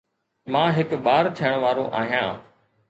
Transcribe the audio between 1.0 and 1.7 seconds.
ٻار ٿيڻ